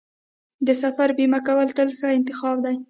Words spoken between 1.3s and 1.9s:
کول تل